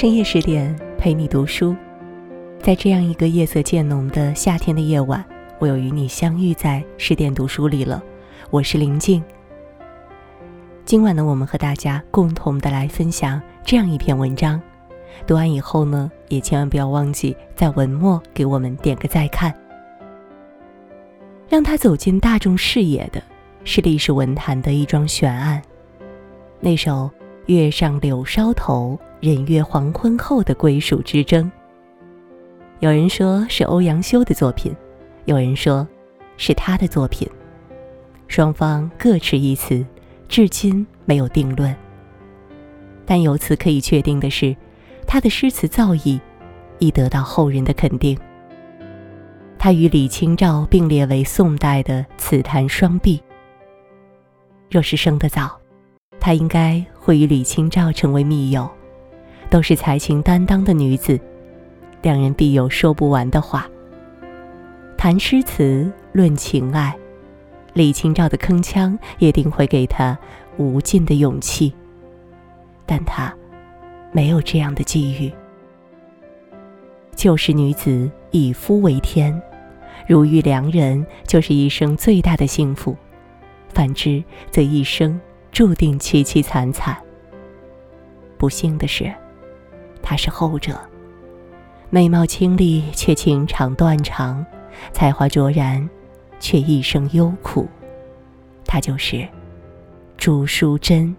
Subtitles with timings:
[0.00, 1.76] 深夜十点陪你读书，
[2.58, 5.22] 在这样一个夜色渐浓的夏天的夜晚，
[5.58, 8.02] 我又与你相遇在十点读书里了。
[8.48, 9.22] 我是林静。
[10.86, 14.58] 今晚呢，我们和大家共同的来分享这样一篇文章。
[15.26, 19.54] 读完以后呢，也千万不要忘记在文末给我们点个再看。
[21.46, 23.22] 让他走进大众视野的
[23.64, 25.60] 是历史文坛的一桩悬案，
[26.58, 27.10] 那首
[27.50, 31.50] “月上柳梢头，人约黄昏后”的归属之争。
[32.78, 34.72] 有人说是欧阳修的作品，
[35.24, 35.86] 有人说
[36.36, 37.28] 是他的作品，
[38.28, 39.84] 双方各持一词，
[40.28, 41.74] 至今没有定论。
[43.04, 44.56] 但由此可以确定的是。
[45.06, 46.20] 他的诗词造诣
[46.78, 48.16] 已得到后人的肯定。
[49.58, 53.20] 他与李清照并列为宋代的词坛双璧。
[54.70, 55.59] 若是生得早，
[56.20, 58.68] 他应该会与李清照成为密友，
[59.48, 61.18] 都是才情担当的女子，
[62.02, 63.68] 两人必有说不完的话。
[64.96, 66.94] 谈诗词，论情爱，
[67.72, 70.16] 李清照的铿锵一定会给她
[70.58, 71.72] 无尽的勇气，
[72.86, 73.34] 但她。
[74.12, 75.32] 没有这样的际遇。
[77.14, 79.40] 旧时女子以夫为天，
[80.08, 82.92] 如遇良人，就是一生最大的幸福；
[83.68, 85.20] 反之，则一生
[85.52, 86.96] 注定凄凄惨惨。
[88.38, 89.12] 不幸的是，
[90.02, 90.78] 她是后者，
[91.90, 94.44] 美貌清丽却情长断肠，
[94.92, 95.88] 才华卓然
[96.38, 97.68] 却一生忧苦。
[98.64, 99.26] 她就是
[100.16, 101.14] 朱淑珍。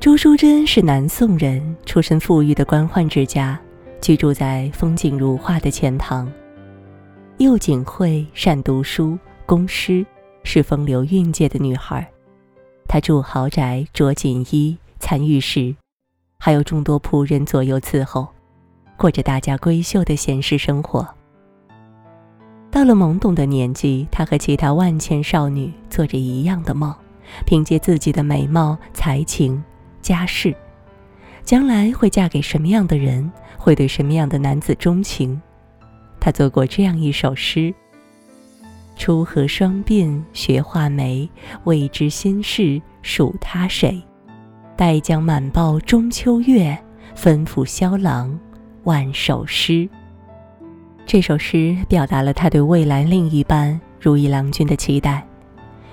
[0.00, 3.58] 朱淑珍是南宋人，出身富裕的官宦之家，
[4.02, 6.30] 居住在风景如画的钱塘。
[7.38, 10.04] 幼景慧善读书，工诗，
[10.44, 12.08] 是风流韵界的女孩。
[12.86, 15.74] 她住豪宅，着锦衣，参御史，
[16.38, 18.28] 还有众多仆人左右伺候，
[18.96, 21.04] 过着大家闺秀的闲适生活。
[22.70, 26.94] 到了懵懂的年纪，她和其他万千少女做着一样的梦，
[27.46, 29.62] 凭借自己的美貌才情。
[30.02, 30.54] 家世，
[31.42, 33.30] 将来会嫁给什么样的人？
[33.56, 35.40] 会对什么样的男子钟情？
[36.20, 37.74] 他做过这样一首诗
[38.96, 41.28] ：“初合双鬓学画眉，
[41.64, 44.02] 未知心事属他谁？
[44.76, 46.76] 待将满抱中秋月，
[47.16, 48.38] 吩咐萧郎
[48.84, 49.88] 万首诗。”
[51.06, 55.26] 这首诗表达了他对未来另一半如意郎君的期待：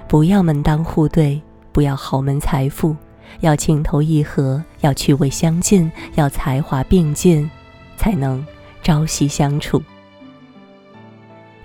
[0.07, 1.41] 不要门当户对，
[1.71, 2.95] 不要豪门财富。
[3.39, 7.49] 要情投意合，要趣味相近，要才华并进，
[7.95, 8.45] 才能
[8.83, 9.81] 朝夕相处。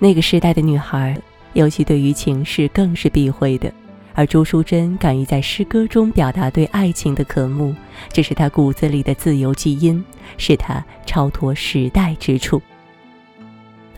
[0.07, 1.21] 那个时代的女孩，
[1.55, 3.73] 尤其对于情事更是避讳的，
[4.15, 7.75] 而朱淑珍敢于在诗歌中表达对爱情的渴慕，
[8.13, 10.05] 这是她骨子里的自由基因，
[10.39, 12.63] 是她超脱时代之处。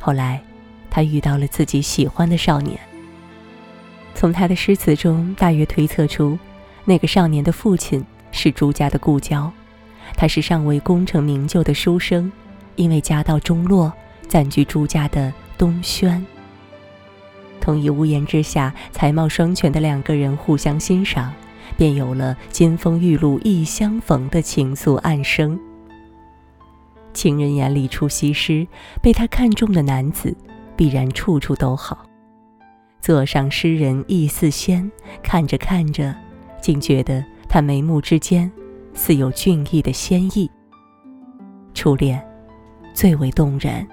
[0.01, 0.43] 后来，
[0.89, 2.81] 她遇到了自己喜欢的少年。
[4.15, 6.39] 从她的诗词中，大约推测出。
[6.87, 8.03] 那个少年的父亲
[8.33, 9.53] 是朱家的故交，
[10.17, 12.33] 他是尚未功成名就的书生，
[12.77, 13.93] 因为家道中落，
[14.27, 16.25] 暂居朱家的东轩。
[17.61, 21.31] 同一屋檐之下，才貌双全的两个人互相欣赏，
[21.77, 25.59] 便有了“金风玉露一相逢”的情愫暗生。
[27.13, 28.67] 情人眼里出西施，
[29.03, 30.35] 被他看中的男子，
[30.77, 32.07] 必然处处都好。
[33.01, 34.91] 座上诗人意似仙，
[35.23, 36.15] 看着看着。
[36.61, 38.51] 竟觉得他眉目之间，
[38.95, 40.51] 似有俊逸的仙意。
[41.75, 42.25] 初恋，
[42.95, 43.87] 最为动人。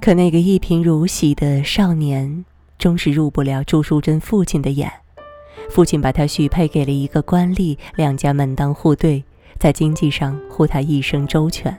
[0.00, 2.44] 可那个一贫如洗的少年，
[2.78, 4.90] 终是入不了朱淑珍父亲的眼。
[5.70, 9.22] 父亲把他许配给了一个官吏，两家门当户对，
[9.58, 11.76] 在经济上护他一生周全。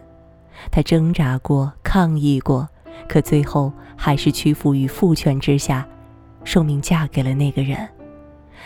[0.70, 2.68] 他挣扎过，抗议过，
[3.08, 5.88] 可最后还是屈服于父权之下，
[6.44, 7.88] 受命嫁给了那个人。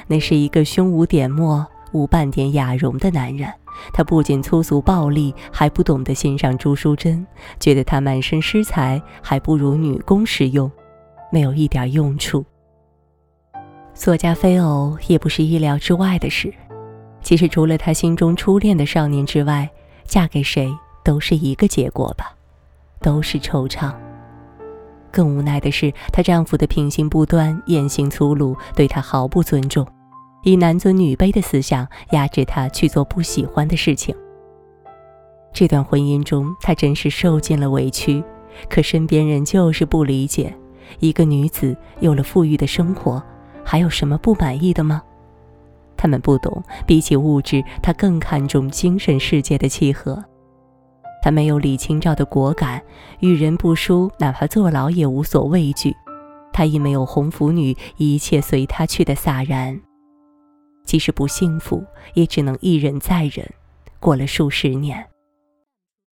[0.07, 3.49] 那是一个胸无点墨、无半点雅容的男人。
[3.91, 7.25] 他不仅粗俗暴力，还不懂得欣赏朱淑珍，
[7.59, 10.71] 觉得她满身诗才，还不如女工实用，
[11.31, 12.43] 没有一点用处。
[13.93, 16.53] 作家飞偶也不是意料之外的事。
[17.21, 19.69] 其实，除了他心中初恋的少年之外，
[20.03, 20.69] 嫁给谁
[21.03, 22.35] 都是一个结果吧，
[22.99, 23.93] 都是惆怅。
[25.11, 29.87] 更无奈的是，她丈夫的品行不端、言行粗鲁，对她毫不尊重，
[30.43, 34.15] 以男尊女卑的思想压制她去做不喜欢的事情。
[35.51, 38.23] 这段婚姻中，她真是受尽了委屈，
[38.69, 40.53] 可身边人就是不理解。
[40.99, 43.21] 一个女子有了富裕的生活，
[43.63, 45.01] 还有什么不满意的吗？
[45.95, 50.23] 他们不懂，比起物质，他更看重精神世界的契合。
[51.23, 52.81] 他没有李清照的果敢，
[53.21, 55.95] 遇人不淑，哪怕坐牢也无所畏惧。
[56.51, 59.79] 他亦没有红拂女一切随他去的洒然。
[60.83, 61.83] 即使不幸福，
[62.13, 63.47] 也只能一忍再忍。
[63.99, 65.05] 过了数十年，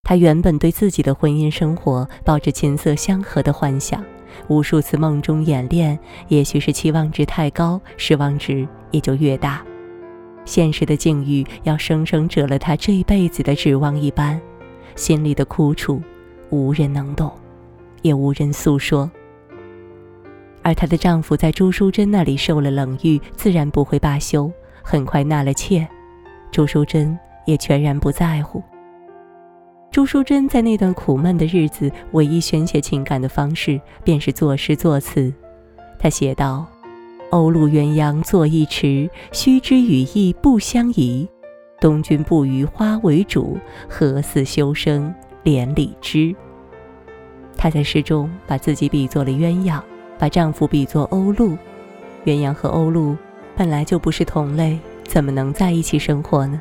[0.03, 4.05] 他原本对自己的婚姻生活抱着琴瑟相和的幻想，
[4.49, 5.99] 无数次梦中演练，
[6.29, 9.65] 也许是期望值太高，失望值也就越大。
[10.45, 14.41] 现实的境遇要生生折了他这一辈子的指望一般，
[14.97, 16.03] 心里的苦楚，
[16.51, 17.33] 无人能懂，
[18.03, 19.11] 也无人诉说。
[20.69, 25.89] 而她的丈夫在朱淑珍那里受了冷遇，自然不会罢休，很快纳了妾。
[26.51, 28.63] 朱淑珍也全然不在乎。
[29.91, 35.33] 朱淑珍在那段苦闷的日子，唯一宣泄情感的方式，便是作诗作词。
[35.99, 36.67] 她写道
[37.33, 41.27] ：“鸥鹭鸳鸯作一池，须知羽翼不相宜。
[41.81, 43.57] 东君不与花为主，
[43.89, 46.37] 何似修身连理枝。”
[47.57, 49.81] 她在诗中把自己比作了鸳鸯。
[50.19, 51.57] 把丈夫比作鸥鹭，
[52.25, 53.17] 鸳鸯和鸥鹭
[53.57, 56.61] 本来就不是同类，怎么能在一起生活呢？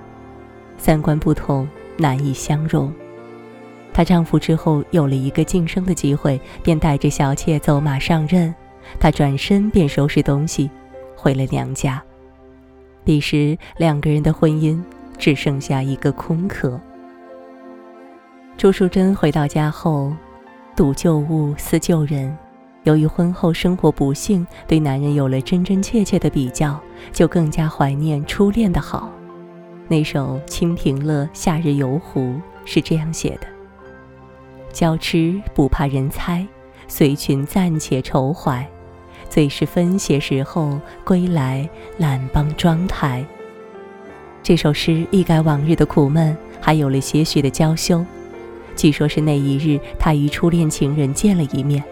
[0.78, 1.68] 三观不同，
[1.98, 2.94] 难以相容。
[3.92, 8.54] 她丈夫之后有了一个晋升的机会，便带着小妾走马上任。
[9.00, 10.70] 她转身便收拾东西，
[11.16, 12.02] 回了娘家。
[13.04, 14.80] 彼时两个人的婚姻
[15.18, 16.80] 只剩下一个空壳。
[18.56, 20.14] 朱淑珍回到家后，
[20.76, 22.38] 睹旧物思旧人。
[22.88, 26.80] 由于婚后生活不幸，对男人有了真真切切的比较，
[27.12, 29.12] 就更加怀念初恋的好。
[29.90, 32.22] 那首《清平乐·夏日游湖》
[32.64, 33.48] 是这样写的
[34.72, 36.48] ：“娇痴不怕人猜，
[36.88, 38.66] 随群暂且愁怀。
[39.30, 43.26] 最是分写时候，归来懒帮妆台。”
[44.42, 48.06] 这首诗一改往日的苦闷，还有了些许的娇羞。
[48.78, 51.84] 据说是那一日，他与初恋情人见了一面。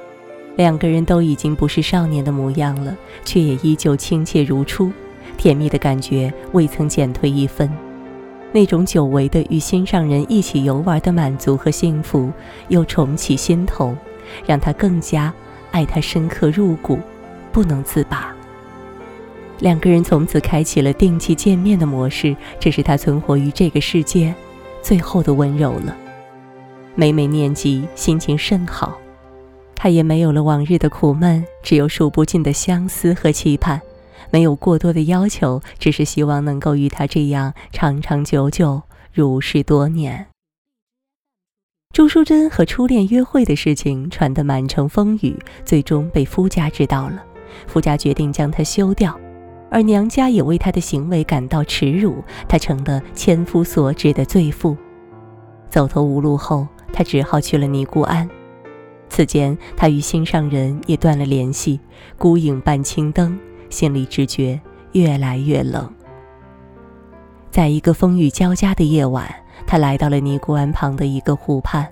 [0.55, 4.91] 两个人都已经不是少年的模样了，却也依旧亲切如初，
[5.37, 7.69] 甜蜜的感觉未曾减退一分。
[8.53, 12.31] 那种久违的与心上人一起游玩的满足和幸福，
[12.69, 13.93] 又重启心头，
[14.45, 15.33] 让他更加
[15.71, 16.97] 爱他深刻入骨，
[17.51, 18.33] 不能自拔。
[19.59, 24.33] 两个人从此开启了定期见面的模式，这是他存活于这个世界
[24.81, 25.95] 最后的温柔了。
[26.93, 28.97] 每每念及，心情甚好。
[29.75, 33.81] 他也没有了往日的苦闷，只有数不尽的相思和期盼，
[34.31, 38.81] 没有过多的要求，只是希望能够与他这样长长久久，
[39.13, 40.27] 如是多年。
[41.93, 47.23] 朱淑珍和初恋约会的事情传得满城风雨，最终被夫家知道了，
[47.67, 49.17] 夫家决定将她休掉，
[49.69, 54.75] 而娘家也为她的行为感到耻辱，她成了千夫所指的罪妇。
[55.69, 58.29] 走投无路后，她只好去了尼姑庵。
[59.09, 61.79] 此间，他与心上人也断了联系，
[62.17, 64.59] 孤影伴青灯，心里只觉
[64.91, 65.89] 越来越冷。
[67.49, 69.33] 在一个风雨交加的夜晚，
[69.65, 71.87] 他来到了尼姑庵旁的一个湖畔，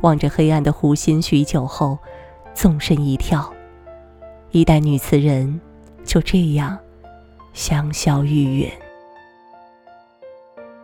[0.00, 1.98] 望着黑暗的湖心许久后，
[2.54, 3.52] 纵身一跳，
[4.50, 5.60] 一代女词人
[6.04, 6.78] 就这样
[7.52, 8.70] 香消玉殒。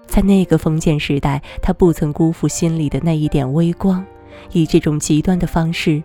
[0.07, 4.05] 在那个封建时代，他不曾辜负心里的那一点微光。
[4.53, 6.03] 以这种极端的方式，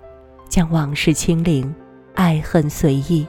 [0.48, 1.74] 将往事清零，
[2.16, 3.26] 爱恨随意。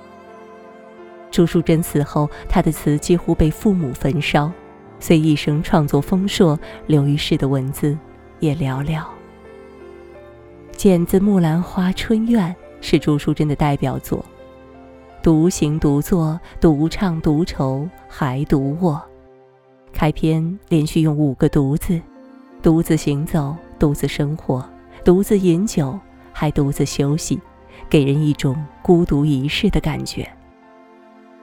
[1.31, 4.51] 朱淑珍死后，她的词几乎被父母焚烧，
[5.01, 7.99] 虽一生创作丰硕，留于世的文字
[8.39, 9.01] 也寥寥。
[10.77, 14.25] 《剪自木兰花春怨》是朱淑珍的代表作，
[15.23, 19.01] 独行独坐，独唱独愁，还独卧。
[19.93, 22.01] 开篇连续用五个“独”字，
[22.63, 24.69] 独自行走，独自生活。
[25.05, 25.99] 独自饮酒，
[26.33, 27.39] 还独自休息，
[27.91, 30.27] 给人一种孤独一世的感觉。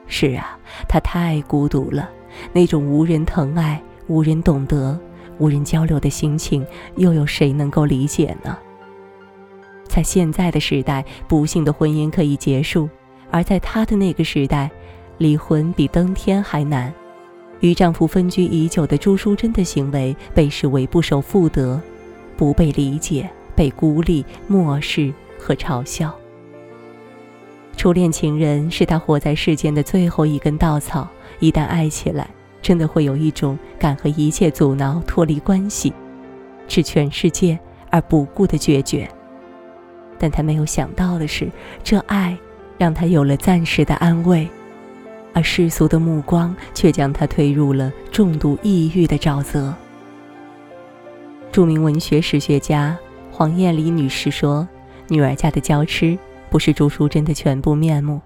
[0.07, 0.57] 是啊，
[0.89, 2.09] 他太孤独了，
[2.51, 4.99] 那种无人疼爱、无人懂得、
[5.37, 6.65] 无人交流的心情，
[6.95, 8.57] 又有谁能够理解呢？
[9.87, 12.89] 在现在的时代，不幸的婚姻可以结束，
[13.29, 14.71] 而在他的那个时代，
[15.19, 16.91] 离婚比登天还难。
[17.59, 21.79] 与丈夫分居已久的朱淑珍的行为，被视为不守妇德，
[22.35, 23.29] 不被理解。
[23.55, 26.13] 被孤立、漠视和嘲笑。
[27.77, 31.07] 初恋情人是他活在世间的最后一根稻草，
[31.39, 32.29] 一旦爱起来，
[32.61, 35.91] 真的会有一种敢和一切阻挠脱离关系，
[36.67, 37.57] 置全世界
[37.89, 39.09] 而不顾的决绝。
[40.19, 41.49] 但他没有想到的是，
[41.83, 42.37] 这爱
[42.77, 44.47] 让他有了暂时的安慰。
[45.33, 49.73] 而世俗的目光却将他推入了重度抑郁的沼泽。
[51.51, 52.97] 著名文学史学家
[53.41, 54.69] 黄燕梨女士说
[55.09, 56.15] ：“女儿家的娇痴
[56.51, 58.21] 不是朱淑珍的全部面目，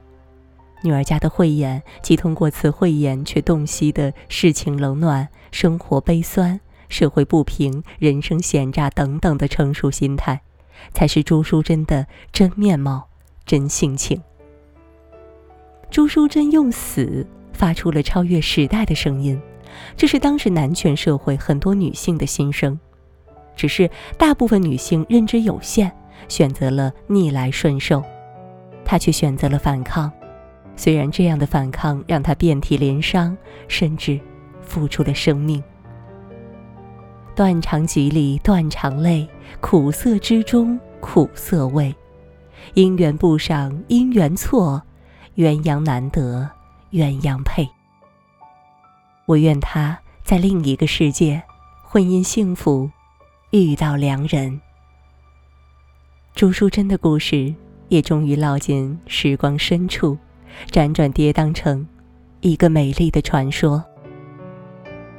[0.84, 10.41] 女儿家的慧眼，即通过此慧眼却洞悉的世情冷暖、生活悲酸、社会不平、人生险诈等等的成熟心态，
[10.93, 13.07] 才是朱淑珍的真面貌、
[13.45, 14.22] 真性情。”
[15.89, 19.41] 朱淑珍用死发出了超越时代的声音，
[19.95, 22.77] 这是当时男权社会很多女性的心声。
[23.55, 25.91] 只是大部分女性认知有限，
[26.27, 28.03] 选择了逆来顺受，
[28.83, 30.12] 她却选择了反抗。
[30.75, 33.35] 虽然这样的反抗让她遍体鳞伤，
[33.67, 34.19] 甚至
[34.62, 35.63] 付出了生命。
[37.35, 39.27] 断肠集里断肠泪，
[39.59, 41.93] 苦涩之中苦涩味。
[42.74, 44.81] 姻缘不上姻缘错，
[45.35, 46.50] 鸳鸯难得
[46.91, 47.67] 鸳鸯配。
[49.25, 51.41] 我愿他在另一个世界，
[51.83, 52.89] 婚姻幸福。
[53.63, 54.59] 遇到良人，
[56.33, 57.53] 朱淑珍的故事
[57.88, 60.17] 也终于落进时光深处，
[60.71, 61.88] 辗转跌宕成
[62.41, 63.81] 一个美丽的传说。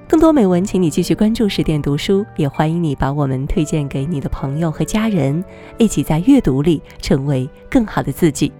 [0.06, 5.42] 更多美文，请你继续关注十点读书，也欢迎你把我们推荐给你的朋友和家人，
[5.78, 8.52] 一起在阅读里成为更好的自己。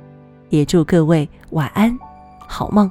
[0.49, 1.97] 也祝各位晚安，
[2.38, 2.90] 好梦。